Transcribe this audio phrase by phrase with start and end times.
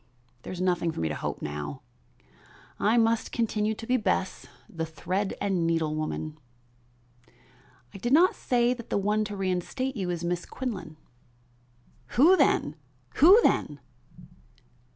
[0.41, 1.83] There is nothing for me to hope for now.
[2.79, 6.39] I must continue to be Bess, the thread and needle woman."
[7.93, 10.97] "I did not say that the one to reinstate you was Miss Quinlan."
[12.17, 12.77] "Who then?
[13.17, 13.79] who then?"